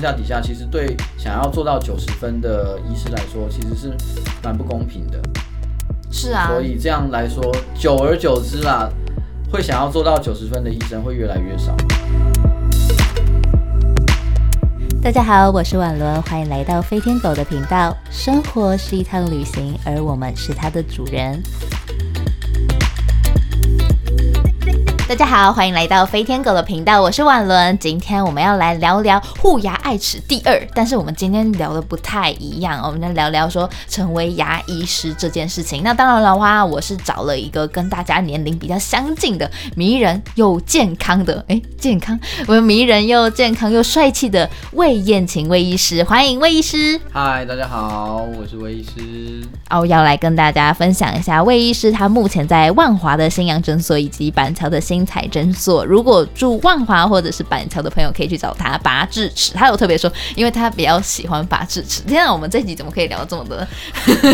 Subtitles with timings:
[0.00, 3.92] 框架底下，其实对想要做到九十分的医师来说，其实是
[4.42, 5.20] 蛮不公平的。
[6.10, 8.88] 是啊，所以这样来说，久而久之啦，
[9.52, 11.76] 会想要做到九十分的医生会越来越少。
[15.02, 17.94] 大家好，我是婉伦，欢迎来到飞天狗的频道。
[18.10, 21.42] 生活是一趟旅行，而我们是它的主人。
[25.10, 27.76] 大家好，欢迎来到飞天狗的频道，我是婉伦。
[27.80, 35.82] 今天我们要来聊聊护牙爱齿第二，但是我们今天聊的不太一样，我们来聊聊说成为牙医师这件事情。
[35.82, 47.00] 那当然的话，我是找了一个跟大家年龄比较相近的迷人又健康的，哎，健康，我们迷人又健康又帅气的魏燕晴魏医师，欢迎魏医师。
[47.10, 49.44] 嗨，大家好，我是魏医师。
[49.70, 54.99] 哦，要来跟大家分享一下魏医师他目前在万华的新阳诊所以及板桥的新。
[55.06, 59.52] 彩诊所，如果住万华或者是板桥的朋友，可以去找他拔智齿。
[59.54, 62.02] 他有特别说，因为他比较喜欢拔智齿。
[62.02, 63.56] 天啊，我们这集怎么可以聊这么多？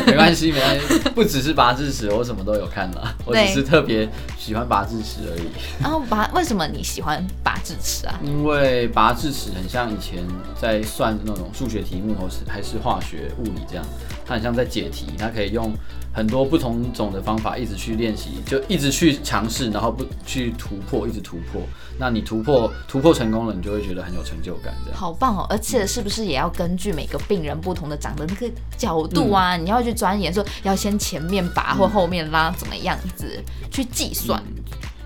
[0.06, 3.14] 没关系，没关系，不只是拔智齿，我什么都有看了。
[3.24, 5.48] 我 只是特别喜欢拔智齿而已。
[5.80, 8.18] 然后拔，为什么你喜欢拔智齿啊？
[8.24, 10.24] 因为拔智齿很像以前
[10.60, 13.84] 在算那种数学题目，或是还是化学、物理这样，
[14.26, 15.72] 它很像在解题，它可以用。
[16.16, 21.60] 很多不同种的方法，一直去练习，就一直去尝试，然后不去突破，一直突破。
[21.98, 24.74] 那你突破突破成功了，你就会觉得很有成就感。
[24.82, 25.46] 这样好棒哦！
[25.50, 33.38] 而且是不是也要根据每个病人不同的长的那个角度啊，你要去钻研，说要先前面拔或后面拉怎么样子
[33.70, 34.42] 去计算？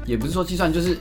[0.06, 0.96] 也不是说计算，就是。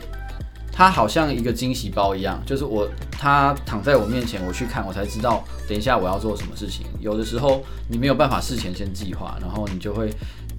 [0.79, 6.85] 它好像一个惊喜包一样，就是我它躺在我面前，我去看，我才知道等一下我要做什么事情。
[7.01, 10.09] 有的时候你没有办法事前先计划，然后你就会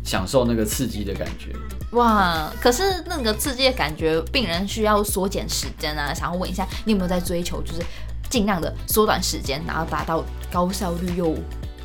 [0.05, 1.57] 享受那个刺激的感觉。
[1.93, 2.53] 哇！
[2.61, 6.13] 可是那个刺激的感觉，病人需要缩减时间啊。
[6.13, 7.81] 想要问一下，你有没有在追求，就是
[8.29, 11.35] 尽量的缩短时间，然后达到高效率又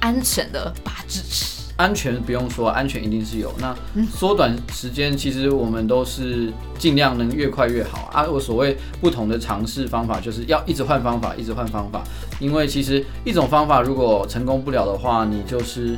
[0.02, 1.65] 安全的拔智齿？
[1.78, 3.54] 安全不用说，安全一定是有。
[3.60, 3.76] 那
[4.10, 8.26] 缩短时间，其实我们都是尽量能越快越好啊。
[8.28, 12.04] 我所谓不同的尝试方法，就是要一直换方法，一直换方法。
[12.40, 15.98] 因为其实一种方法如果成功不了的话，你就是。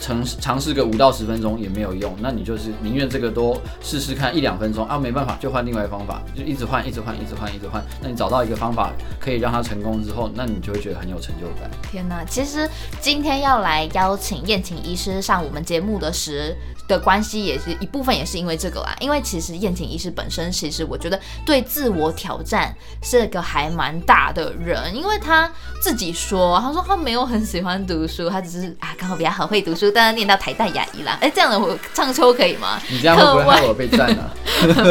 [0.00, 7.84] 尝尝试个五到十分钟也没有用，那你就是宁愿这个多试试看一两分钟啊，没办法就换另外一个方法，就一直换，一直换，一直换，一直换。
[8.02, 11.70] 那你找到一个方法可以让它成功之后，那你就会觉得很有成就感。
[11.92, 12.68] 天哪，其实
[13.00, 16.56] 今天要来邀请宴请医师上我们节目的时。
[16.90, 18.94] 的关系也是一部分，也是因为这个啦。
[19.00, 24.94] 因为其实燕婷医师本身，其实我觉得对自我挑战是个还蛮大的人。
[24.94, 25.50] 因为他
[25.80, 31.16] 自己说，他说他没有很喜欢读书，他只是啊刚好比较好会读书，但是念到台大牙医啦。
[31.20, 32.80] 哎，这样的我唱秋可以吗？
[32.90, 34.34] 你这样会不会害我被赞 了？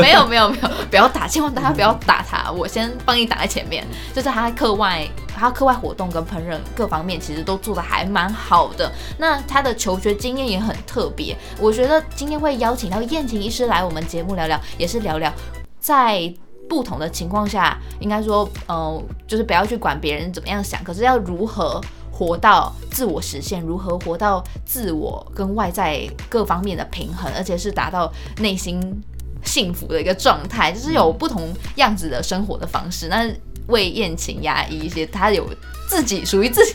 [0.01, 3.85] 没有没有没有，不要打，千万大家不要打他，我先帮你打在前面。
[4.15, 5.07] 就是他课外。
[5.39, 11.35] 他课外活动跟烹饪各方面其实都做的还蛮好的，那他的求学经验也很特别。
[11.59, 15.33] 我觉得今天会邀请到燕婷医师来我们节目聊聊，也是聊聊
[15.79, 16.31] 在
[16.67, 29.01] 不同的情况下，应该说，呃，就是不要去管别人怎么样想，可是要如何活到自我实现，如何活到自我跟外在各方面的平衡，而且是达到内心
[29.43, 33.07] 幸福的一个状态，就是有不同样子的生活的方式。
[33.07, 33.25] 那
[33.69, 35.49] 为宴请压抑一些，他有
[35.87, 36.73] 自己属于自己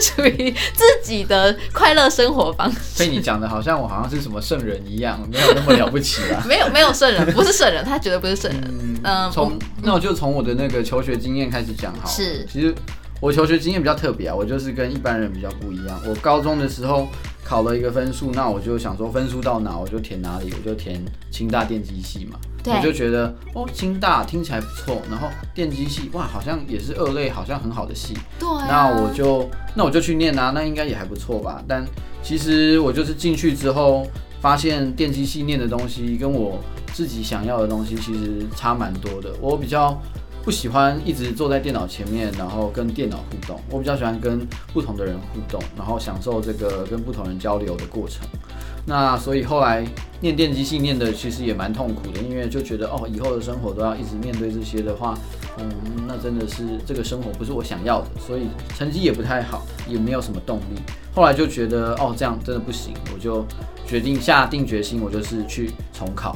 [0.00, 2.98] 属于自己的快乐生活方式。
[2.98, 6.42] 被你讲的好像我好像是什么圣人一样，没有那么了不起啊。
[6.48, 9.00] 没有没有圣人，不是圣人，他绝对不是圣人。
[9.04, 12.08] 嗯，从那我就从我的那个求学经验开始讲好。
[12.08, 12.74] 是，其实
[13.20, 16.00] 我求学经验比较特别啊，我就是跟一般人比较不一样。
[16.06, 17.06] 我高中的时候。
[17.48, 22.38] 考了一个分数，那我就想说分数到哪我就填哪里，我就填清大电机系嘛。
[22.66, 28.12] 我就觉得哦，清大听起来不错，然后电机系哇，好像也是二类，好像很好的系。
[28.38, 28.46] 对。
[28.68, 31.64] 那我就那我就去念啊，那应该也还不错吧。
[31.66, 31.82] 但
[32.22, 34.06] 其实我就是进去之后，
[34.42, 36.58] 发现电机系念的东西跟我
[36.92, 39.32] 自己想要的东西其实差蛮多的。
[39.40, 39.98] 我比较。
[40.48, 43.60] 不喜欢一直坐在电脑前面，然后跟电脑互动。
[43.70, 44.40] 我比较喜欢跟
[44.72, 48.26] 不同的人互动，然后享受这个跟不同人交流的过程。
[48.86, 49.86] 那所以后来
[50.22, 55.12] 念电机系念的其实也蛮痛苦的，因为就觉得哦，以后的生活都要一直面对这些的话，
[55.58, 55.70] 嗯，
[56.06, 58.44] 那真的是这个生活不是我想要的，所以
[58.74, 60.80] 成绩也不太好，也没有什么动力。
[61.14, 63.44] 后来就觉得哦，这样真的不行，我就
[63.86, 66.34] 决定下定决心，我就是去重考。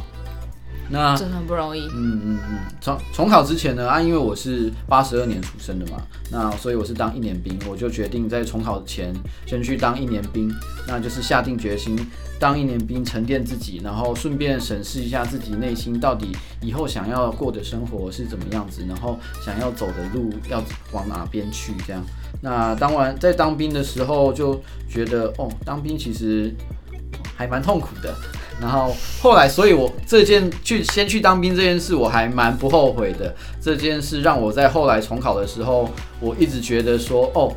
[0.88, 1.86] 那真的很不容易。
[1.94, 9.14] 嗯嗯嗯，重重考之前呢，啊，因为我是八十二年出生的嘛，那所以我是当一年兵，我就决定在重考前
[9.46, 10.52] 先去当一年兵，
[10.86, 11.98] 那就是下定决心
[12.38, 20.62] 当一年兵，沉淀自己，然后顺便审视一下自己内心到底以后想要过的生活是怎么样子，然后想要走的路要
[20.92, 22.02] 往哪边去，这样。
[22.40, 26.52] 那当完在当兵的时候就觉得，哦，当兵其实
[27.36, 28.14] 还蛮痛苦的。
[28.60, 33.34] 然后后来，所以我这件去先去当兵这件事，我还蛮不后悔的。
[33.60, 35.88] 这件事让我在后来重考的时候，
[36.20, 37.52] 我一直觉得说，哦，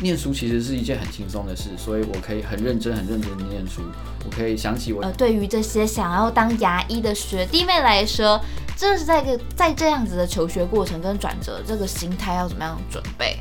[0.00, 3.82] 念书其实是一件很轻松的事，所以我可以很认真、很认真的念书。
[4.24, 8.40] 我可以想起我呃，对于这些想要当牙医的学弟妹来说，
[8.76, 13.38] 这是在个在这样子的求学过程跟转折，这个心态要怎么样准备？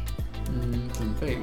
[0.47, 1.37] 嗯，准备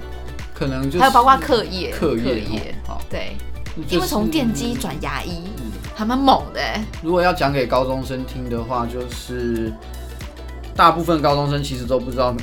[0.54, 3.57] 可能就是还有包括课业，课业哦好，对，就是
[3.88, 6.84] 因为从电机转牙医，嗯还蛮猛的哎。
[7.02, 9.72] 如果要讲给高中生听的话，就是
[10.76, 12.34] 大部分高中生其实都不知道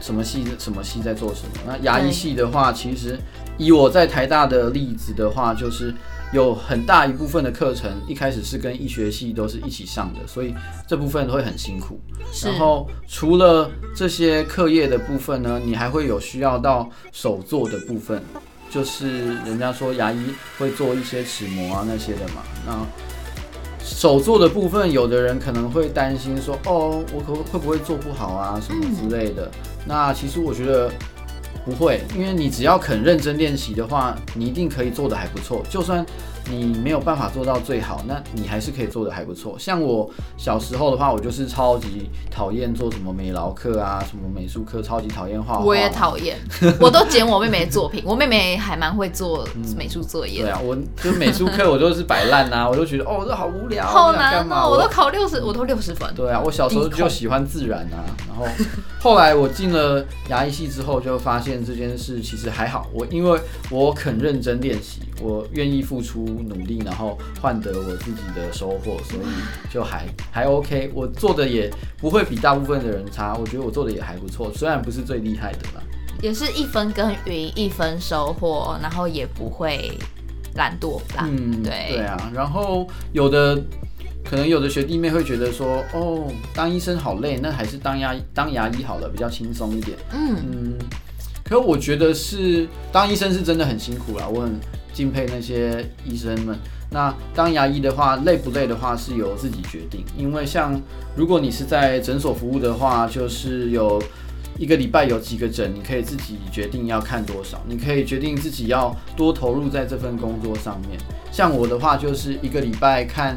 [0.00, 1.48] 什么系什么系在做什么。
[1.66, 3.18] 那牙医系的话，其实
[3.58, 5.94] 以我在台大的例子的话，就是
[6.32, 10.54] 有很大一部分的课程一开始是跟医学系都是一起上的，所以
[10.88, 12.00] 这部分会很辛苦。
[12.44, 18.22] 然后除了这些课业的部分呢，你还会有需要到手做的部分，
[18.76, 20.18] 就是人家说牙医
[20.58, 22.42] 会做一些齿模啊那些的嘛。
[22.66, 22.86] 那
[23.82, 29.50] 手做的部分，有的人可能会担心说，哦，我可会不会做不好啊什么之类的。
[29.86, 30.92] 那其实我觉得
[31.64, 35.64] 不会，因为你只要肯认真练习的话，你一定可以做的还不错。
[35.70, 36.04] 就算
[36.50, 39.56] 你没有办法做到最好，那你还是可以做的还不错。
[39.58, 45.64] 像我小时候的话，我就是超级讨厌做什么美劳课啊，什么美术课，超级讨厌画画。
[45.64, 46.38] 我也讨厌，
[46.80, 48.02] 我都捡我妹妹的作品。
[48.06, 49.46] 我妹妹还蛮会做
[49.76, 54.48] 美术作业的，对啊，我就美术课我就是摆烂 呐，我就觉得哦这好无聊，好难？
[54.48, 54.70] 哦！
[54.70, 56.08] 我都考六十，我都六十分。
[56.14, 58.46] 对啊，我小时候就喜欢自然啊，然后
[59.00, 62.88] 后来我进了牙医系之后，就发现这件事其实还好。
[62.92, 63.40] 我因为
[63.70, 70.90] 我肯认真练习，我愿意付出努力，然后换得我自己的收获，所以就还还 OK。
[70.94, 75.82] 我做的也不会比大部分的人差，我觉得我做的也还不错，虽然不是最厉害的啦。
[76.22, 79.92] 也是一分耕耘一分收获，然后也不会
[80.54, 81.28] 懒惰啦。
[81.30, 82.32] 嗯，对对啊。
[82.34, 83.62] 然后有的
[84.28, 89.96] 可能有的学弟妹会觉得说，哦，当医生好累，那还是当牙当牙医好了，比较轻松一点。
[90.12, 90.78] 嗯，嗯，
[91.44, 94.58] 可我觉得是当医生是真的很辛苦啦，我很
[94.92, 96.58] 敬佩那些医生们。
[96.90, 100.80] 那当牙医的话，累不累的话是由自己决定，因为像
[101.16, 104.00] 如果你是在诊所服务的话，就是有
[104.56, 110.98] 一个礼拜有几个诊，你可以自己决定要看多少，你可以决定自己要多投入在这份工作上面。
[111.32, 113.36] 像我的话，就是一个礼拜看，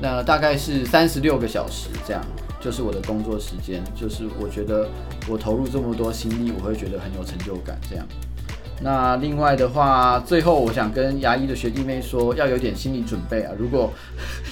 [0.00, 2.24] 那大概是三十六个小时这样。
[2.62, 4.86] 就是我的工作时间，就是我觉得
[5.26, 7.78] 我投入这么多心力，我会觉得很有成就感。
[7.88, 8.06] 这样，
[8.82, 13.52] 那另外的话，最后我想跟牙医的学弟妹说，要有点心理准备啊。
[13.58, 13.92] 如果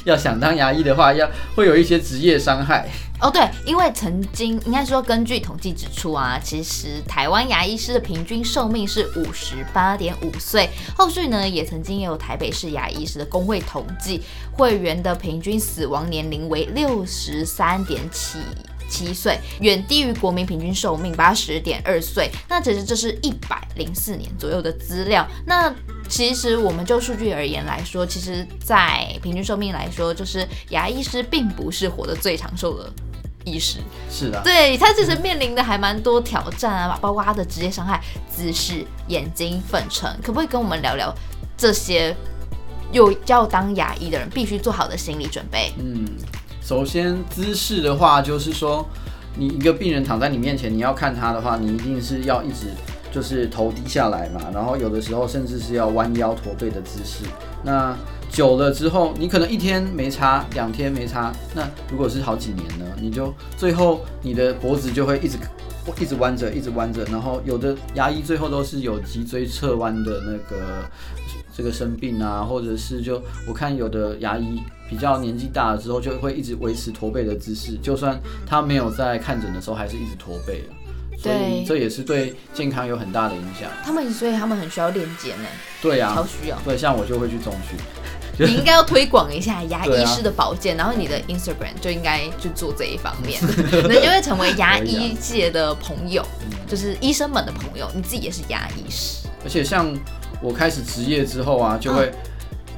[0.04, 2.86] 要想当牙医的话，要会有一些职业伤害。
[3.20, 10.68] 哦对，因为曾经应该说根据统计指出啊，其实台湾牙医师的平均寿命是五十八点五岁。
[10.96, 14.22] 后续呢，也曾经也有台北市牙医师的工会统计，
[14.52, 18.38] 会员的平均死亡年龄为六十三点七。
[18.88, 22.30] 七岁，远低于国民平均寿命八十点二岁。
[22.48, 25.26] 那其实这是一百零四年左右的资料。
[25.46, 25.72] 那
[26.08, 32.90] 其实我们就数据而言来说，其实，在平均寿命来说，就是牙医师并不是活得最长寿的
[33.44, 33.78] 医师。
[34.10, 38.02] 是的，对他其实面临的还蛮多挑战啊，包括他的职业伤害、
[38.34, 41.14] 姿势、眼睛、粉尘，可不可以跟我们聊聊
[41.56, 42.16] 这些
[42.90, 45.74] 有要当牙医的人必须做好的心理准备？
[45.78, 46.06] 嗯，
[46.68, 48.86] 首先姿势的话，就是说
[49.38, 52.66] 你一个病人躺在你面前，你要看他的话，你一定是要一直
[53.10, 57.24] 就是头低下来嘛，然后有的时候甚至是要弯腰驼背的姿势。
[57.62, 57.96] 那
[58.28, 65.38] 久了之后，你可能一天没擦，两天没擦，那如果是好几年呢，你就最后你的脖子就会一直
[66.00, 70.84] 一直弯着，一直弯着，然后有的牙医最后都是有脊椎侧弯的那个
[71.56, 80.76] 这个生病啊，或者是就我看有的牙医比较年纪大了之后，就会一直维持驼背的姿势，就算他没有在看诊的时候，还是一直驼背啊。
[81.20, 83.68] 所以这也是对健康有很大的影响。
[83.82, 85.48] 他们所以他们很需要练肩呢，
[85.82, 86.56] 对啊超，需要。
[86.64, 87.76] 对，像我就会去中训。
[88.46, 93.40] 你应该要推广一下 牙医师的保健，然后你的 Instagram 就应该去做这一方面，
[93.88, 96.24] 那就会成为牙医界的朋友，
[96.66, 97.90] 就是医生们的朋友。
[97.94, 99.92] 你自己也是牙医师，而且像
[100.40, 102.12] 我开始职业之后啊，就会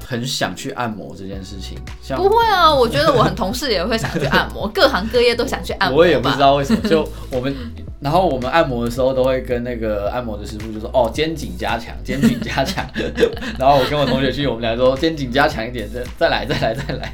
[0.07, 1.79] 很想去按摩这件事情。
[2.03, 5.99] 像不会啊，我觉得我很同事也会想去按摩，各行各业都想去按摩。
[5.99, 6.39] 我也不知。
[6.39, 7.55] 道为什么，就我们，
[8.01, 12.85] 然后我们按摩的时候都会跟那个按摩的师傅就说，哦，肩颈加强，肩颈加强。
[13.59, 17.13] 然后我跟我同学去，我们俩说肩颈加强一点，再再来，再来，再来。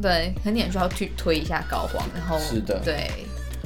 [0.00, 3.10] 对，很需要去推一下膏肓，然后是的对，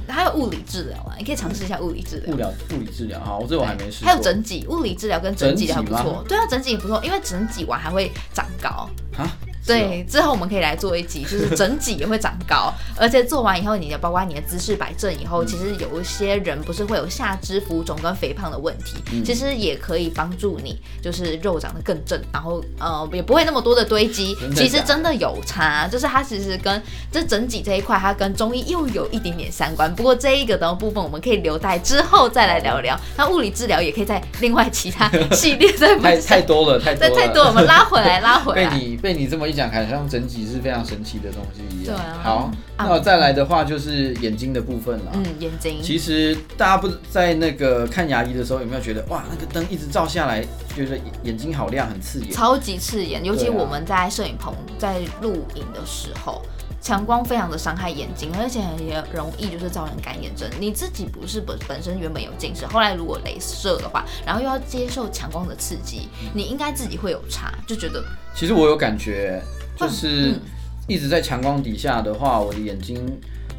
[0.09, 2.39] 还有物理治疗啊，你可以尝试一下物理治疗物。
[2.39, 4.09] 疗物理治疗啊，我这我还没试过。
[4.09, 6.25] 还有整脊，物理治疗跟整脊的还不错。
[6.27, 8.89] 对啊，整脊也不错，因为整脊完还会长高。
[9.19, 9.31] 啊？
[9.67, 29.95] 对，之后我们可以来做一集，就是整脊也会长高，而且做完以后，你的包括你的姿势摆正以后，其实有一些人不是会有下肢浮肿跟肥胖的问题，嗯其实也可以帮助你，就是肉长得更正，然后呃也不会那么多的堆积其实真的有差，就是它其实跟这整脊这一块，它跟中医又有一点点相关。
[29.95, 32.99] 不过这一个的部分，我们可以留待之后再来聊聊。
[33.17, 36.21] 那物理治疗也可以在另外其他系列再太。
[36.21, 38.75] 太多了，太多了，太多，我们拉回来，拉回被来。
[38.79, 41.95] 你被你这么一讲，好像整体是非常神奇的东西一样。
[41.95, 45.13] 对啊好，啊那再来的话就是眼睛的部分了。
[45.15, 45.81] 嗯，眼睛。
[45.83, 50.43] 其实大家不在那个看牙医的时候，有没有觉得哇，那个灯一直照下来，
[50.75, 52.31] 觉得眼眼睛好亮，很刺眼？
[52.33, 56.41] 超级刺眼，尤其我们在摄影棚在录影的时候，
[56.83, 60.51] 强光非常的伤害眼睛，而且也容易就是造成干眼症。
[60.59, 69.41] 你自己不是本本身原本有近视，后来如果镭射的话，然后又要接受强光的刺激，你应该自己会有差，就觉得其实我有感觉，
[69.77, 70.41] 就是嗯
[70.89, 73.01] 一直在强光底下的话，我的眼睛，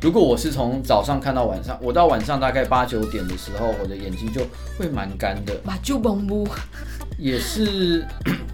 [0.01, 4.42] 如果我是从早上看到晚上，我到晚上大概八九点的时候，我的眼睛就
[4.77, 6.46] 会蛮干的，把就崩不。
[7.18, 8.06] 也是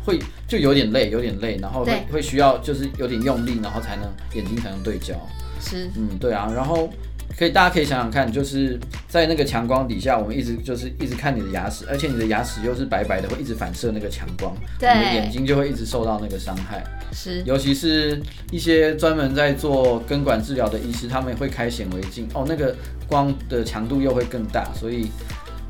[0.06, 5.14] 会就有点累，有点累，然后会会需要就是有点用力，然后才能眼睛才能对焦。
[5.62, 6.90] 是嗯，对啊，然后
[7.38, 16.84] 可以大家可以想想看，就是在那个强光底下，我们一直就是一直看你的牙齿，而且你的牙齿又是白白的，会一直反射那个强光，对你的眼睛就会一直受到那个伤害。
[17.12, 22.76] 是，尤其是一些专门在做根管治疗的医师，他们会开显微镜，哦，那个
[23.08, 25.10] 光的强度又会更大，所以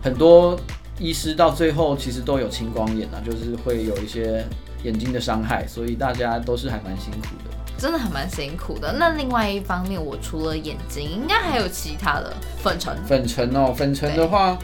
[0.03, 0.59] 很多
[0.99, 4.45] 医师到最后其实都有青光眼啊，就是会有一些
[4.83, 7.57] 眼睛的伤害，所以大家都是还蛮辛苦的。
[7.77, 8.93] 真的还蛮辛苦的。
[8.99, 12.93] 那另外一方面，我除了眼睛，应该还有其他的粉尘。
[13.05, 14.59] 粉尘哦，粉尘的话，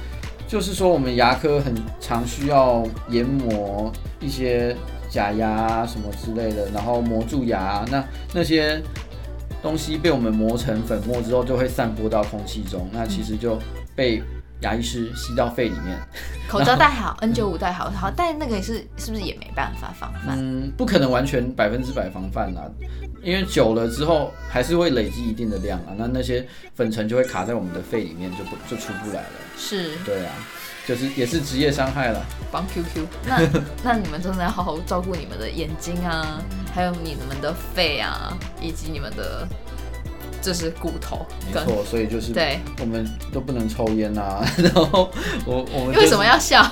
[0.46, 3.90] 就是说我们牙科很常需要研磨
[4.20, 4.76] 一些
[5.10, 8.82] 假牙啊什么之类的，然后磨蛀牙，那那些
[9.64, 13.58] 东西被我们磨成粉末之后，就会散播到空气中，那其实就
[13.96, 14.22] 被
[14.66, 15.98] 牙医师吸到肺里面。
[16.50, 20.38] 口罩戴好，N 9 5戴好，好戴那个也是是不是也没办法防范？
[20.40, 22.62] 嗯，不可能完全百分之百防范啦，
[23.24, 26.46] 因为久了之后还是会累积一定的量啊，那那些
[26.76, 29.30] 粉尘就会卡在我们的肺里面，就不就出不来了。
[29.58, 30.34] 是对啊，
[30.88, 32.24] 就是也是职业伤害了。
[32.52, 33.08] 帮 QQ。
[33.26, 33.40] 那
[33.84, 36.40] 那你们真的要好好照顾你们的眼睛啊，
[36.74, 39.48] 还有你们的肺啊，以及你们的
[40.46, 42.60] 就是骨头没错，所以就是对。
[42.80, 45.10] 我们都不能抽烟呐、 然后
[45.44, 46.64] 我我们、就是、为什么要笑？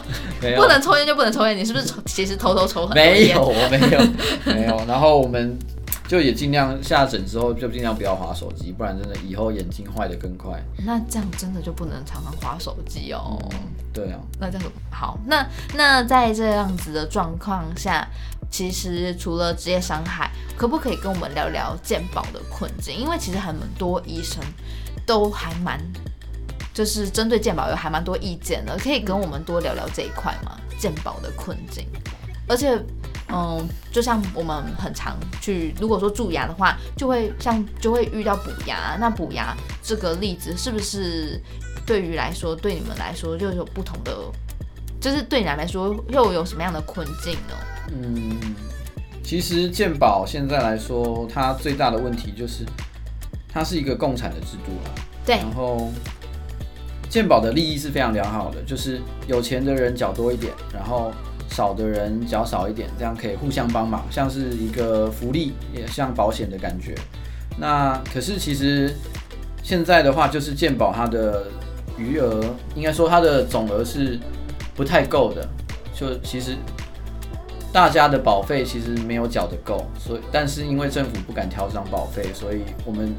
[0.55, 3.41] 不能抽烟就不能抽烟，你是不是抽其实偷偷抽很多烟没有？？
[3.41, 4.85] 我没有没有。
[4.85, 5.57] 然后我们
[6.07, 10.61] 就也尽量下诊之后就尽量不要划手机，不然真的以后眼睛坏的更快。
[10.85, 13.39] 那这样真的就不能常常划手机哦。
[13.91, 18.07] 对啊，那这样好，那那在这样子的状况下，
[18.53, 22.95] 其实除了职业伤害，可不可以跟我们聊聊健保的困境？
[22.95, 24.39] 因为其实很多医生
[25.07, 25.81] 都还蛮，
[26.71, 30.55] 就是针对健保有还蛮多意见的，可以跟我们多聊聊这一块吗？
[30.77, 31.87] 健保的困境，
[32.47, 32.79] 而且。
[33.35, 38.95] 嗯，就像我们很常去，如果说蛀牙的话，就会像就会遇到补牙。
[38.99, 41.41] 那补牙这个例子，是不是
[41.83, 44.15] 对于来说，对你们来说就有不同的，
[45.01, 47.55] 就是对你来说又有什么样的困境呢？
[47.95, 48.37] 嗯，
[49.23, 52.65] 其实健保现在来说，它最大的问题就是
[53.47, 55.03] 它是一个共产的制度啦。
[55.25, 55.89] 对然后
[57.09, 61.13] 健保的利益是非常良好的，就是有钱的人缴多一点，然后
[61.47, 66.95] 少的人缴少一点，这样可以互相帮忙，像是一个福利，也像保险的感觉。
[67.57, 68.91] 那可是其实
[69.61, 71.45] 现在的话，就是健保它的
[71.97, 72.43] 余额，
[72.75, 74.19] 应该说它的总额是
[74.75, 75.47] 不太够的，
[75.93, 76.55] 就其实
[77.73, 83.11] 大家的保费其实没有缴得够，所以但是因为政府不敢调涨保费，所以我们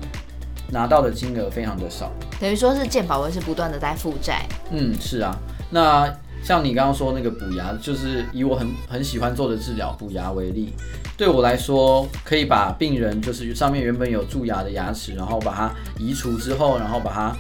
[0.70, 2.12] 拿到的金额非常的少。
[2.40, 5.36] 等于说是健保会是不断的在负债，嗯，是啊。
[5.70, 6.08] 那
[6.40, 10.72] 像你刚刚说那个补牙，就是以我很很喜欢做的治疗补牙为例，
[11.16, 17.36] 对我来说，可以把病人就是上面原本有蛀牙的牙齿，然后把它移除之后，然后把它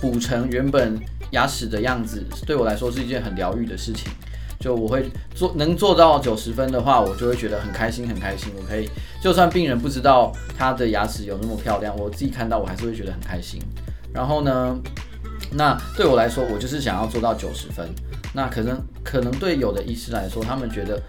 [0.00, 0.98] 补成原本
[1.32, 4.10] 牙齿的样子，对我来说是一件很疗愈的事情。
[4.60, 8.52] 就我会做能做到九十分的话，我就会觉得很开心很开心。
[8.56, 8.88] 我可以
[9.22, 13.60] 就算病人不知道他的牙齿有那么漂亮，我自己看到我还是会觉得很开心。
[14.12, 14.76] 然后呢，
[15.52, 17.88] 那对我来说，我就是想要做到九十分。
[18.32, 21.00] 那可能可能对有的医师来说，他们觉得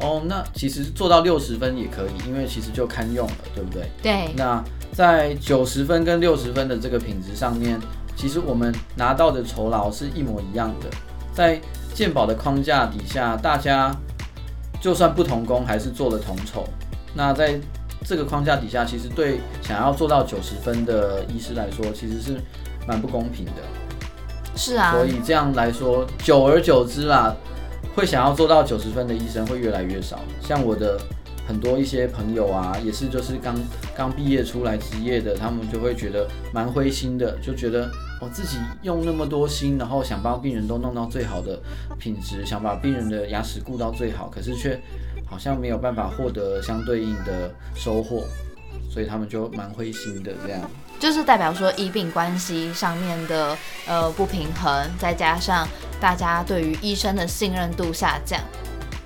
[0.00, 3.88] 哦，那其实做到六十分也可以，因为其实就堪用了，对不对？
[4.02, 4.28] 对。
[4.36, 7.80] 那在九十分跟六十分的这个品质上面，
[8.14, 10.88] 其实我们拿到的酬劳是一模一样的。
[11.32, 11.60] 在
[11.94, 13.94] 健保的框架底下，大家
[14.80, 16.68] 就算不同工，还是做了同酬。
[17.14, 17.58] 那在
[18.04, 22.38] 这个框架底下，其实对想要做到九十分的医师来说，其实是
[22.86, 23.62] 蛮不公平的。
[24.56, 24.92] 是啊。
[24.92, 27.34] 所以这样来说，久而久之啦，
[27.94, 30.18] 会想要做到九十分的医生会越来越少。
[30.42, 31.00] 像我的。
[31.46, 33.54] 很多一些朋友啊，也是就是刚
[33.94, 37.86] 刚毕业出来职业的，他们就会觉得蛮灰心的，就觉得
[38.24, 41.60] 我自己用那么多心，然后想帮病人都弄到最好的
[41.98, 44.80] 品质，想把病人的牙齿顾到最好，可是却
[45.28, 48.24] 好像没有办法获得相对应的收获，
[48.90, 50.32] 所以他们就蛮灰心的。
[50.42, 50.62] 这样
[50.98, 53.54] 就是代表说医病关系上面的
[53.86, 55.68] 呃不平衡，再加上
[56.00, 58.40] 大家对于医生的信任度下降。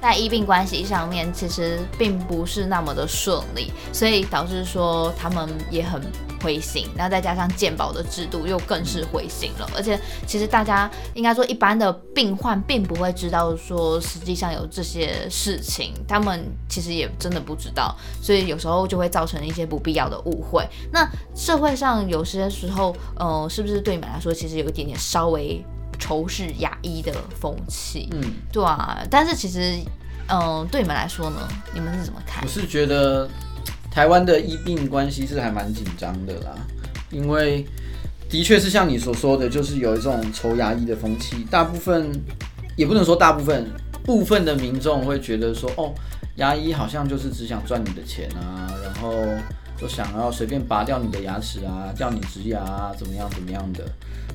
[0.01, 6.01] 在医病关系上面，其实并不是那么的顺利，所以导致说他们也很
[6.41, 6.87] 灰心。
[6.97, 9.69] 那再加上健保的制度又更是灰心了。
[9.75, 20.65] 而且，其实大家应该说，一般的病患并不会知道说实际上有这些事情，他们其实也真的不知道，所以有时候就会造成一些不必要的误会。
[20.93, 25.61] 那社会上有些时候，呃，是不是对你们来说，其实有一点点稍微？
[25.99, 29.77] 仇视牙医的风气，嗯，对啊，但是其实，
[30.29, 32.43] 嗯，对你们来说呢，你们是怎么看？
[32.43, 33.29] 我是觉得
[33.91, 36.55] 台湾的医病关系是还蛮紧张的啦，
[37.11, 37.67] 因为
[38.31, 42.11] 的确是像你所说的，就是有一种仇牙医的风气，大部分
[42.77, 43.71] 也不能说大部分，
[44.05, 45.93] 部分的民众会觉得说，哦，
[46.37, 49.13] 牙医好像就是只想赚你的钱啊，然后
[49.77, 53.85] 就想要随便拔掉你的牙齿啊，叫你植牙啊，怎么样怎么样的。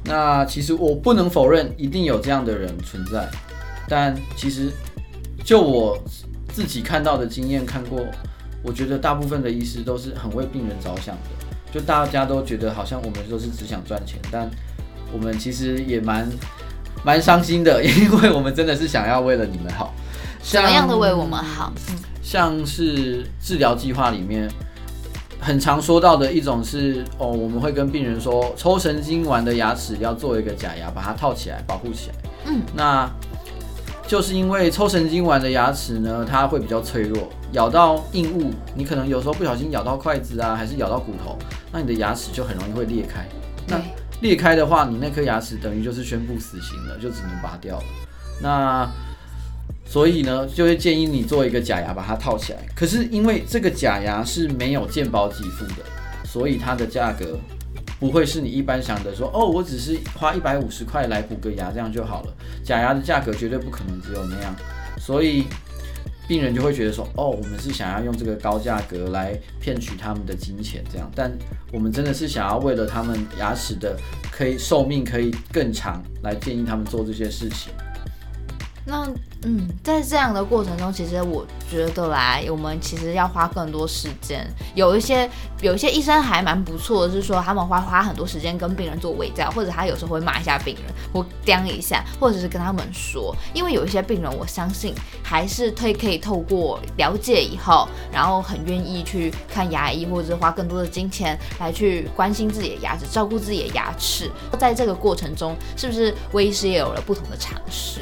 [0.06, 3.30] 那其实我不能否认，一定有这样的人存在，
[3.88, 4.70] 但其实
[5.44, 5.98] 就我
[6.54, 8.06] 自己看到的经验看过，
[8.62, 11.22] 我觉得大部分的医师都是很为病人着想的，
[11.72, 14.50] 就大家都觉得好像我们都是只想赚钱，但
[15.12, 16.30] 我们其实也蛮
[17.04, 19.94] 蛮伤心的，因为我们真的是想要为了你们好，
[20.44, 21.72] 什么样的为我们好？
[22.22, 24.50] 像是治疗计划里面。
[25.44, 32.16] 很常说到的一种是哦，我们会跟病人说，抽神经丸的牙齿要做一个假牙，把它套起来，保护起来。
[32.46, 33.10] 嗯，那
[34.08, 41.38] 就是因为抽神经丸的牙齿呢，它会比较脆弱，咬到硬物，你可能有时候不小心咬到筷子啊，还是咬到骨头，
[41.72, 43.28] 那你的牙齿就很容易会裂开。
[43.68, 43.82] 那
[44.22, 47.84] 裂开的话，你那颗牙齿等于就是宣布死刑了，就只能拔掉了。
[48.42, 48.90] 那
[49.94, 52.60] 所以呢，就会建议你做一个假牙，把它套起来。
[52.76, 55.86] 可是因为这个假牙是没有健保给付的，
[56.26, 57.38] 所以它的价格
[58.00, 62.34] 不会是你一般想的说，哦，我只是花一百五十块来补个牙，这样就好了。
[62.66, 64.56] 假牙的价格绝对不可能只有那样，
[64.98, 65.44] 所以
[66.28, 71.08] 病人就会觉得说，哦，我们是想要用这个高价格来骗取他们的金钱，这样。
[71.14, 71.32] 但
[71.72, 73.96] 我们真的是想要为了他们牙齿的
[74.32, 77.72] 可以寿命可以更长，来建议他们做这些事情。
[78.86, 79.08] 那
[79.46, 84.46] 嗯，在这样的过程中，其实我觉得来，我们其实要花更多时间。
[84.76, 85.30] 有一些
[85.62, 93.34] 有一些医生还蛮不错的，是说他们花花很多时间跟病人做微教，或者他有时候会骂一下病人，或刁一下，或者是跟他们说。
[93.54, 94.94] 因为有一些病人，我相信
[95.24, 104.30] 还是推可以透过了解以后，然后很愿意去看牙医，或者是花更多的金钱来去关心自己的牙齿，照顾自己的牙齿。
[104.60, 108.02] 在这个过程中，是不是微医师也有了不同的尝试？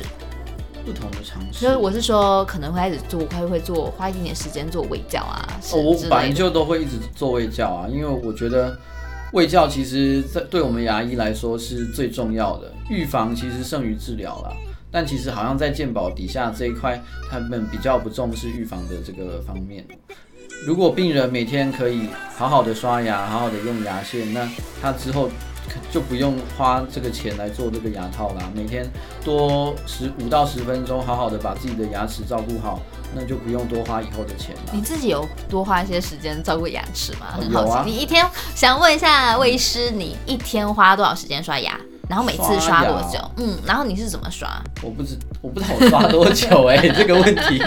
[0.86, 5.48] 不同的尝试，所以我是说，可能会开始做，会会做，花一点点时间做胃教啊。
[5.72, 8.78] 哦，我本来就都会一直做胃教啊，因为我觉得
[9.34, 14.52] 胃教其实在对我们牙医来说是最重要的，预防其实胜于治疗啦。
[14.92, 19.86] 但其实好像在健保底下这一块，他们比较不重视预防的这个方面。
[20.66, 24.50] 如果病人每天可以好好的刷牙，好好的用牙线，那
[24.82, 25.30] 他之后。
[25.92, 28.50] 就不用花这个钱来做这个牙套啦。
[28.56, 28.90] 每天
[29.24, 32.80] 多十五到十分钟，好好的把自己的牙齿照顾好，
[33.14, 34.62] 那就不用多花以后的钱了。
[34.74, 37.28] 你自己有多花一些时间照顾牙齿吗？
[37.34, 37.90] 很好奇。
[37.90, 41.80] 你一天想问一下魏医师，你一天花多少时间刷牙？
[42.12, 43.18] 然后每次刷多久？
[43.38, 44.62] 嗯，然后你是怎么刷？
[44.84, 47.58] 我不知我不知道我刷多久 哎，这个问题。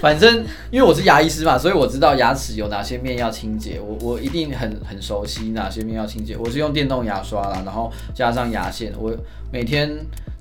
[0.00, 6.36] 反正因为我是牙医师嘛，所以我知道牙齿有哪些面要清洁，我我一定很很熟悉哪些面要清洁。
[6.36, 9.12] 我是用电动牙刷啦，然后加上牙线，我
[9.52, 9.90] 每天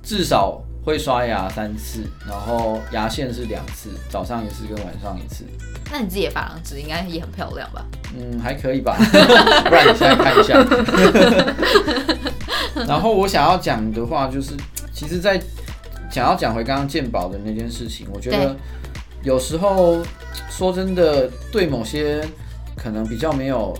[0.03, 5.43] 至少会刷牙三次，然后牙线是两次，早上一次跟晚上一次。
[5.89, 7.83] 那你自己的珐琅质应该也很漂亮吧？
[8.15, 8.95] 嗯，还可以吧，
[9.65, 10.63] 不然你现在看一下。
[12.87, 14.53] 然后我想要讲的话就是，
[14.93, 15.41] 其实，在
[16.11, 18.55] 想要讲回刚刚鉴宝的那件事情，我觉得
[19.23, 20.03] 有时候
[20.49, 22.25] 说真的，对某些
[22.75, 23.77] 可能比较没有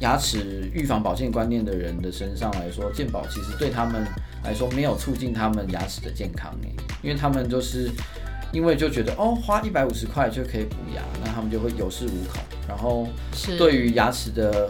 [0.00, 4.04] 牙齿预防保健观念的人的身上来说，健宝其实对他们
[4.44, 7.90] 来说没有促进他们牙齿的健康诶，因为他们就是
[8.52, 13.06] 因为就觉得哦，花一百五十块就可以补牙，那他们就会有恃无恐，然后
[13.56, 14.68] 对于牙齿的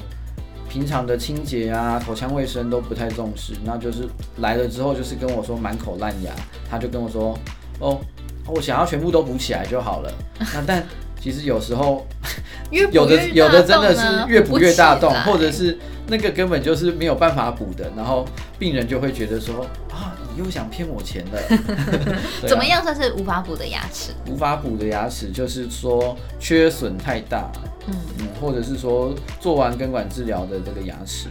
[0.72, 4.08] 平常的清洁啊、口腔卫生都不太重视，那就是
[4.38, 6.32] 来了之后就是跟我说满口烂牙，
[6.70, 7.38] 他就跟我说
[7.78, 8.00] 哦，
[8.46, 10.10] 我想要全部都补起来就好了。
[10.54, 10.82] 那但
[11.20, 12.06] 其实有时候
[12.70, 18.26] 有的有的真的是越补越大洞或者是那个根本就是没有办法补的，然后
[18.58, 21.38] 病人就会觉得说啊，你又想骗我钱了。
[22.16, 24.12] 啊怎么样算是无法补的牙齿？
[24.26, 27.52] 无法补的牙齿，就是说缺损太大，
[27.86, 31.28] 嗯，嗯，或者是说做完根管治疗的这个牙齿，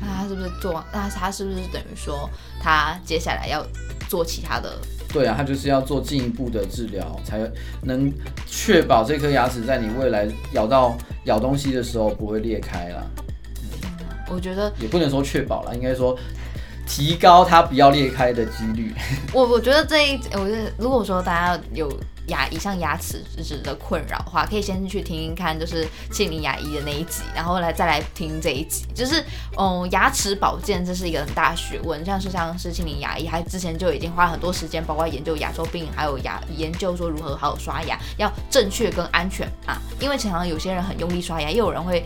[0.00, 0.84] 那他是不是做完？
[0.92, 2.28] 那他是不是等于说
[2.60, 3.64] 他接下来要
[4.08, 4.78] 做其他的？
[5.12, 7.40] 对啊，他就是要做进一步的治疗，才
[7.82, 8.12] 能
[8.46, 13.02] 确保这颗牙齿在你未来咬到咬东西的时候不会裂开啦。
[13.60, 16.16] 嗯，我觉得也不能说确保啦，应该说
[16.86, 18.94] 提高它不要裂开的几率。
[19.34, 21.92] 我我觉得这一，我觉得如果说大家有
[22.30, 28.86] 牙以上牙齿质的困扰的话，可以先去听听看，就是庆龄牙医的那一集，然后来再来听这一集。
[28.94, 29.22] 就是，
[29.58, 39.78] 嗯，牙齿保健这是一个很大的学问，像是像是庆龄牙医，他之前就已经花很多时间，包括研究牙周病，还有牙研究说如何好好刷牙，要正确跟安全啊。
[40.00, 42.04] 因为常常有些人很用力刷牙，又有人会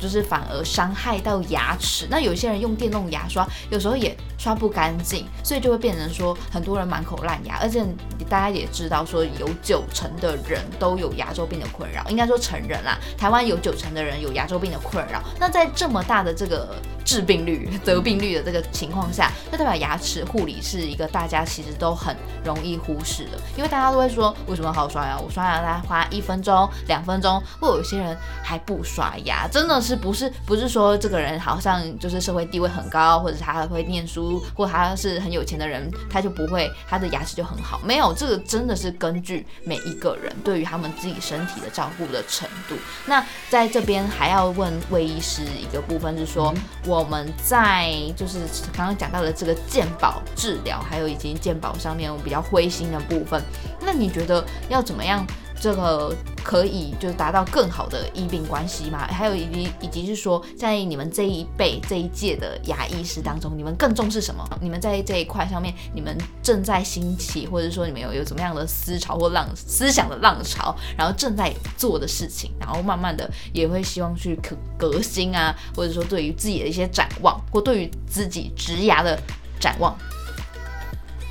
[0.00, 2.06] 就是反而伤害到牙齿。
[2.10, 7.84] 那有些人用电动牙刷，有时候也刷不干净，所以就会变成说很多人满口烂牙，而且
[8.28, 15.20] 大家也知道说有九成的人都有牙周病的困扰，应该说成人啦，台湾有九成的人有牙周病的困扰。
[15.40, 25.18] 那在这么大的这个致病率、得病率的这个情况下，那代表牙齿护理是一个大家其实都很容易忽视的，因为大家都会说为什么好刷牙？
[25.18, 37.80] 我刷牙大概花一分钟、两分钟，或有些人还不刷牙，真的是不是不是说这个人好像就是社会地位很高，或者是他会念书，或他是很有钱的人，他就不会他的牙齿就很好？
[37.82, 42.74] 没有，这个真的是根据每一个人对于他们自己身体的照顾的程度。
[43.06, 46.54] 那在这边还要问魏医师一个部分是说，
[46.86, 48.40] 我们在就是
[48.76, 53.42] 刚刚讲到的这个健保治疗，还有以及健保上面我比较灰心的部分，
[53.80, 55.26] 那你觉得要怎么样？
[55.58, 56.14] 这个
[56.44, 59.06] 可以就是达到更好的医病关系吗？
[59.06, 64.46] 还有以及以及是说，在你们这一辈这一届的牙医师当中，你们更重视什么？
[64.60, 79.18] 你们在这一块上面，你们正在兴起，或者说你们有有怎么样的思潮或浪思想的浪潮，然后正在做的事情，然后慢慢的也会希望去革革新啊，或者说对于自己的一些展望，或对于自己职涯的
[79.58, 79.96] 展望。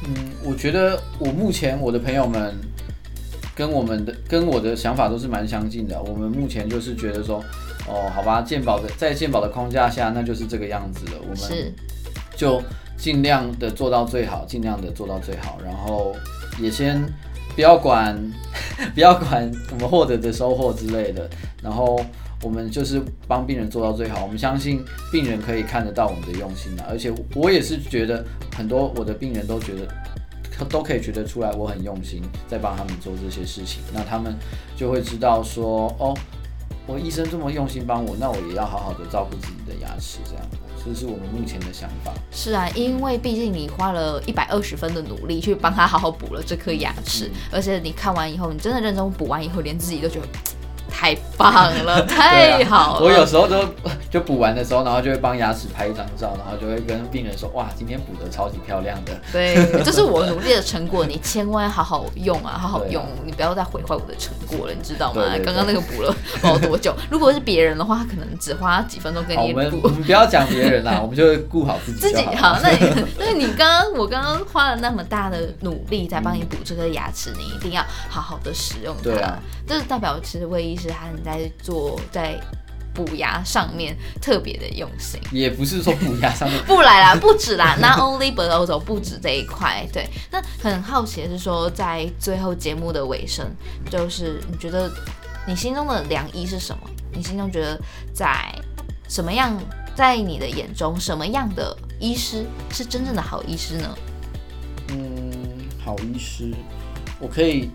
[0.07, 2.55] 嗯，我觉得我目前我的朋友们
[3.55, 6.01] 跟我们的跟我的想法都是蛮相近的。
[6.03, 7.37] 我们目前就是觉得说，
[7.87, 11.13] 哦，好吧，鉴宝的在鉴宝的框架下，那就是这个样子了。
[11.21, 11.73] 我们
[12.35, 12.61] 就
[12.97, 16.13] 尽量的做到最好，尽量的做到最好，然后
[16.59, 17.01] 也先
[17.55, 18.15] 不要管
[18.93, 21.29] 不要管我们获得的收获之类的，
[21.63, 21.97] 然后
[22.41, 24.23] 我们就是帮病人做到最好。
[24.23, 29.87] 我们相信病人可以看得到我们的用心的，而且我也是觉得很多我的病人都觉得。
[30.63, 34.33] 都可以觉得出来，我很用心在帮他们做这些事情，那他们
[34.77, 36.15] 就会知道说，哦，
[36.87, 40.45] 我医生这么用心帮我，那我也要好好的照顾自己的牙齿，这样，
[40.85, 42.13] 这是我们目前的想法。
[42.31, 50.27] 是啊，因为毕竟你花了一百二十分的努力去帮他好好补了这颗牙齿，而且你看完以后，你真的认真补完以后，连自己都觉得。
[50.97, 51.51] 太棒
[51.83, 53.05] 了， 太好了！
[53.05, 53.67] 我有时候都
[54.09, 65.23] 就补完的时候，然后就会帮牙齿拍一张照，然后就会跟病人说：“哇，今天补的超级漂亮的。”对，这是我努力的成果，你千万要好好用啊，好好用，你不要再毁坏我的成果了，你知道吗？
[65.43, 69.59] 刚刚那个补了不知道多久，如果是别人的话，他可能只花几分钟跟你补。
[69.59, 71.99] 我们我们不要讲别人啦， 我们就顾好自己。
[71.99, 79.03] 自己好，那你 那你刚刚我刚刚花了那么大的努力在帮你补这颗牙齿，你一定要好好的使用它。
[79.03, 82.39] 对啊，这是代表其实魏医师他在做在
[82.95, 89.85] 补牙上面特别的用心，也不是说补牙上面 不来啦，不止啦，Not only but also 不止这一块。
[89.91, 93.45] 对，那很好奇的是说，在最后节目的尾声，
[93.91, 94.89] 就是你觉得
[95.45, 96.89] 你心中的良医是什么？
[97.13, 97.79] 你心中觉得
[98.13, 98.53] 在
[99.09, 99.61] 什么样，
[99.93, 103.97] 在你的眼中什么样的医师是真正的好医师呢？
[104.89, 105.31] 嗯，
[105.83, 106.53] 好医师，
[107.19, 107.69] 我可以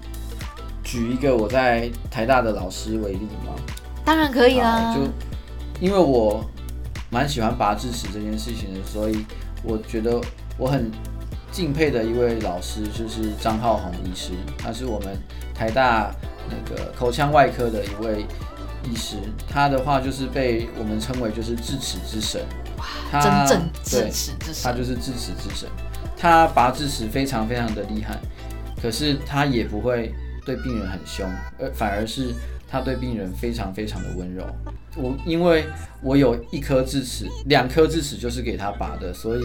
[0.82, 3.54] 举一个我在台大的老师为例吗？
[4.04, 4.94] 当然可以啦。
[4.94, 5.02] 就
[5.80, 6.44] 因为我
[7.08, 9.24] 蛮喜欢拔智齿这件事情的，所以
[9.62, 10.20] 我觉得
[10.58, 10.90] 我很
[11.50, 15.16] 敬佩的一位老师就是张浩宏医师，他是我们
[15.54, 16.14] 台大
[16.48, 18.26] 那个口腔外科的一位
[18.84, 19.16] 医师，
[19.48, 22.44] 他的话就是被我们称为就是智齿之神，
[22.78, 25.68] 哇，真正智齿之神，他就是智齿之神，
[26.16, 28.18] 他拔智齿非常非常的厉害，
[28.80, 31.26] 可是他也不会对病人很凶，
[31.58, 32.34] 而反而是。
[32.70, 34.46] 他对病人非常非常的温柔。
[34.96, 35.64] 我因为
[36.02, 39.40] 我有一颗智齿，两颗智齿就是给他拔的，所以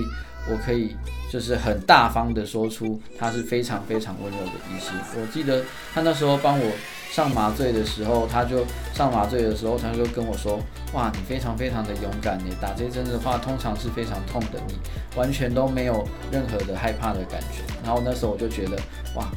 [0.49, 0.95] 我可以
[1.31, 4.91] 就是很大方的说出他是非常非常温柔的医师。
[5.19, 6.71] 我记得他那时候帮我
[7.11, 10.59] 上麻醉的时候，他就上麻醉的时候，他就跟我说
[10.93, 14.73] ：“哇，你非常非常的勇敢，你打这针的话通常是非常痛的，你
[15.15, 18.75] 完全都没有任何的害怕的感觉。”然后那时候我就觉得，
[19.15, 19.31] 哇，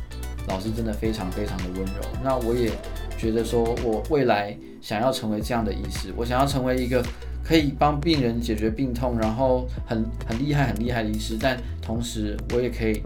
[0.48, 2.02] 老师真的非常非常的温柔。
[2.24, 2.72] 那我也。
[3.18, 7.04] 觉得说，我未来想要成为这样的医师，我想要成为一个
[7.44, 13.02] 可以帮病人解决病痛，然后很很厉害、很厉害的医师，但同时我也可以。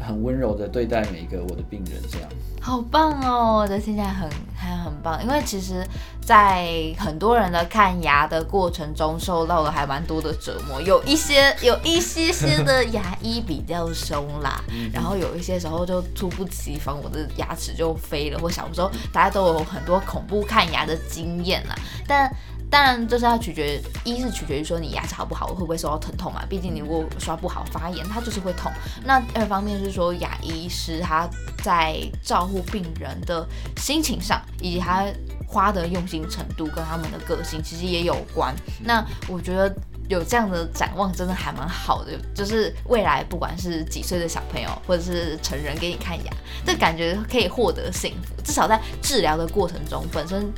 [0.00, 2.28] 很温柔的对待每一个我的病人，这样
[2.60, 3.58] 好棒哦！
[3.58, 5.86] 我觉得听起来很还很棒，因为其实，
[6.24, 6.66] 在
[6.98, 10.80] 很多人的看牙的过程中，受到了还蛮多的折磨。
[10.80, 14.62] 有一些 有一些些的牙医比较凶啦，
[14.94, 18.38] 然后有一些时候就猝不及防，我的牙齿就飞了。
[18.38, 21.74] 或小时候大家都有很多恐怖看牙的经验啦，
[22.06, 22.34] 但。
[22.70, 26.44] 当然，就是要取决，一是取决于说你牙齿好不好，会不会受到疼痛嘛？
[26.48, 28.72] 毕竟你如果刷不好发炎，它就是会痛。
[29.04, 31.28] 那二方面是说牙医师他
[31.62, 33.46] 在照顾病人的
[33.76, 35.06] 心情上，以及他
[35.46, 38.52] 花的用心程度跟他们的个性其实也有关。
[38.82, 39.72] 那我觉得
[40.08, 46.32] 有这样的展望真的还蛮好的，就是未来不管是几岁的小朋友或者是成人给你看牙，
[46.66, 50.52] 这感觉可以获得幸福，至少在治疗的过程中本身。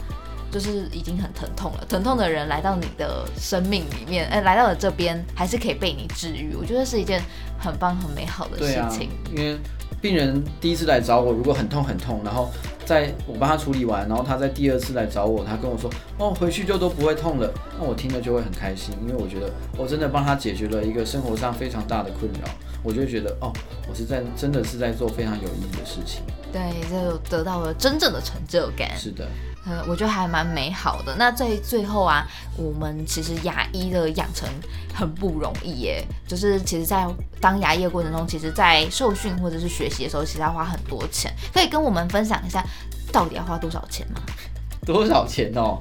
[0.56, 7.20] 就是已经很疼痛了，疼痛的人来到你的生命里面，哎，来到了这边，还是可以被你治愈，我觉得是一件
[7.58, 9.10] 很棒、很美好的事情。
[9.34, 9.58] 因为
[10.00, 12.50] 病人第一次来找我，如果很痛很痛，然后
[12.86, 22.48] 在我帮他处理完，然后他在第二次来找我，他跟我说，哦，回去就都不会痛了，那我听了就会很开心，因为我觉得我真的帮他解决了一个生活上非常大的困扰，
[22.86, 23.52] 我就觉得，哦，
[23.88, 26.22] 我是在真的是在做非常有意义的事情。
[26.52, 28.96] 对，就得到了真正的成就感。
[28.96, 29.26] 是的。
[29.66, 31.16] 呃，我觉得还蛮美好的。
[31.18, 32.24] 那在最后啊，
[32.56, 34.48] 我们其实牙医的养成
[34.94, 36.06] 很不容易耶。
[36.28, 37.04] 就是其实，在
[37.40, 41.34] 当牙医的过程中，其实，在受训或者是学习的时候，其实要花很多钱。
[41.52, 42.64] 可以跟我们分享一下，
[43.10, 44.20] 到底要花多少钱吗？
[44.86, 45.76] 多少钱哦？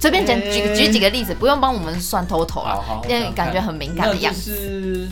[0.00, 5.06] 随便讲举举几个例子，不用帮我们算 total 啊，因为感觉很敏感的样子。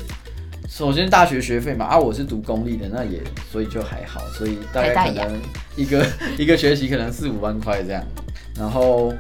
[0.77, 5.41] 首先大学学费嘛，啊，我是读公立的，那也所以就还好，所以大概可能
[5.77, 6.05] 一个
[6.37, 8.03] 一个学期可能四五万块这样。
[8.59, 9.15] 然后，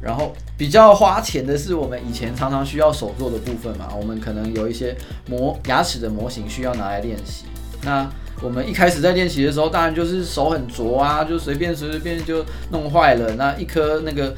[0.00, 7.46] 然后比较花钱的是我们以前常常需要手做的部分嘛，我们可能有一些模牙齿的模型需要拿来练习。
[7.82, 8.08] 那
[8.40, 14.32] 我们一开始在练习的时候，当然就是手很拙啊，就随便随随便就弄坏了，那一颗那个。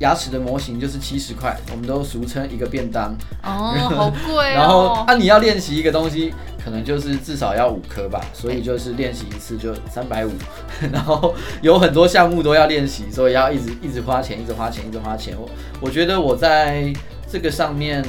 [0.00, 4.54] 牙齿的模型就是七十块，我们都俗称一个便当哦，好贵哦。
[4.54, 10.30] 然后啊，你要练习一个东西，可能就是至少要五颗吧，所以就是练习一次就三百五。
[10.92, 15.36] 然后有很多项目都要练习，所以要一直一直花钱，一直花钱，一直花钱。
[15.40, 15.48] 我
[15.80, 16.92] 我觉得我在
[17.30, 18.04] 这个上面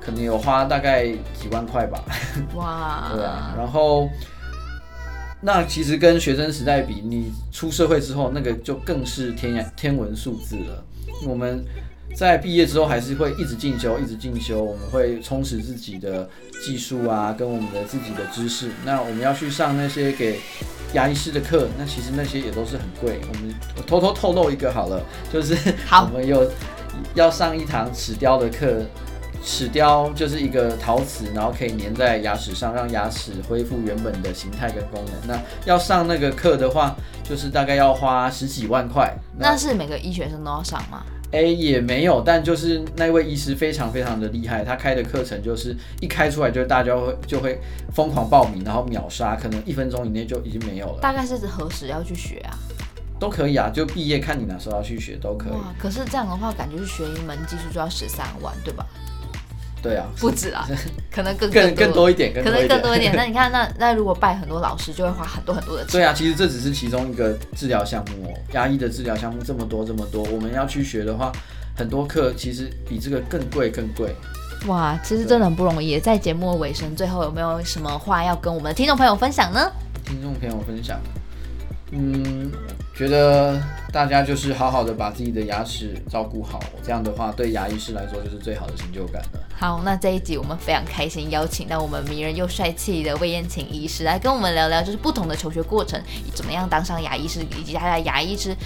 [0.00, 2.04] 可能有花大概几万块吧。
[2.54, 3.54] 哇，对啊。
[3.56, 4.10] 然后
[5.40, 10.84] 那其实跟学生时代比，你出社会之后，那个就更是天天文数字了。
[11.26, 11.64] 我们
[12.14, 14.62] 在毕业之后还是会一直进修，一直进修。
[14.62, 16.28] 我们会充实自己的
[16.64, 18.70] 技术啊，跟我们的自己的知识。
[18.84, 20.38] 那我们要去上那些给
[20.92, 23.20] 牙医师的课，那其实那些也都是很贵。
[23.28, 25.56] 我们我偷偷透露一个好了，就是
[25.90, 26.50] 我们有
[27.14, 28.82] 要上一堂齿雕的课。
[29.46, 35.14] 齿雕就是一个陶瓷，然后可以粘在牙齿上，让牙齿恢复原本的形态跟功能。
[35.28, 39.14] 那要上那个课的话，就是大概要花十几万块。
[39.36, 41.04] 那是每个医学生都要上吗？
[41.34, 47.60] 哎，也没有，但就是那位医师非常非常的厉害，他开的课程就是一开出来就大家会就会
[47.92, 51.00] 疯狂报名，然后秒杀，可能一分钟以内就已经没有了。
[51.02, 52.54] 大概是何时要去学啊？
[53.18, 55.52] 都可以啊，就毕业看你哪时候要去学都可以。
[55.52, 58.86] 哇，可是这样的话，感觉是学一门技术就要十三万，对吧？
[59.84, 60.66] 对啊，不止啊，
[61.12, 63.12] 可能更更更多一点，可能更多一点。
[63.16, 65.92] 那你看，那那如果拜很多老师，就会花很多很多的钱。
[65.92, 68.32] 对啊，其实这只是其中一个治疗项目哦。
[68.54, 71.30] 牙医的治疗项目这么多这么多，我们要去学的话，
[71.76, 74.16] 很多课其实比这个更贵更贵。
[74.66, 76.00] 哇，其实真的很不容易。
[76.00, 79.70] 在节目的尾声，最后有没有什么话要跟我们的听众朋友分享呢？
[80.06, 80.98] 听众朋友分享，
[81.92, 82.50] 嗯，
[82.96, 83.60] 觉得
[83.92, 89.40] 大家就是好好的把自己的牙齿照顾好，这样的话对牙医师来说就是最好的成就感了。
[89.58, 96.00] 好，那这一集我们非常开心，邀请到我们迷人又帅气的魏燕琴医师来跟我们聊聊，就是不同的求学过程，
[96.34, 98.56] 怎么样当上牙医师，以及他在牙医师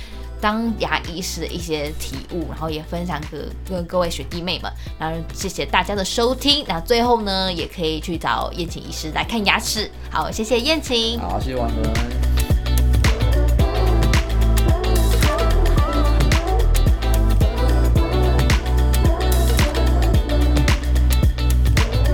[0.43, 4.71] 当牙医师的一些体悟，然后也分享给跟各位学弟妹们。
[4.99, 9.91] 然后谢谢大家的收听，那最后呢，也可以去找燕琴医师来看牙齿。
[10.11, 11.19] 好，谢谢燕琴。
[11.19, 12.28] 好，谢谢王伦。